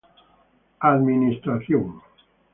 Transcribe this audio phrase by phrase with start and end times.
[0.89, 1.85] Administraci